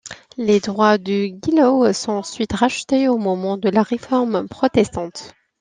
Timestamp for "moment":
3.19-3.57